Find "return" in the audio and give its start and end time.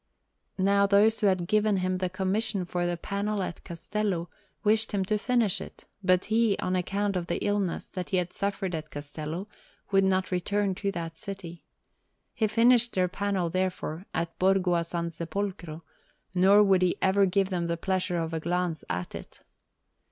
10.31-10.73